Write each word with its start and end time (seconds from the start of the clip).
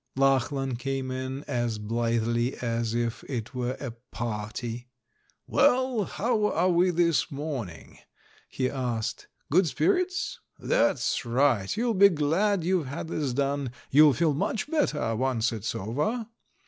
Lachlan 0.15 0.77
came 0.77 1.11
in, 1.11 1.43
as 1.43 1.77
blithely 1.77 2.57
as 2.57 2.95
if 2.95 3.23
it 3.25 3.53
were 3.53 3.77
a 3.79 3.91
party. 4.09 4.87
"Well, 5.45 6.05
how 6.05 6.47
are 6.47 6.69
we 6.71 6.89
this 6.89 7.29
morning?" 7.29 7.99
he 8.49 8.67
asked. 8.67 9.27
"Good 9.51 9.67
spirits? 9.67 10.39
That's 10.57 11.23
right! 11.23 11.77
You'll 11.77 11.93
be 11.93 12.09
glad 12.09 12.63
you've 12.63 12.87
had 12.87 13.09
this 13.09 13.31
done— 13.33 13.69
you'll 13.91 14.13
feel 14.13 14.33
much 14.33 14.71
bet 14.71 14.89
ter, 14.89 15.13
once 15.15 15.51
it's 15.51 15.75
over. 15.75 16.25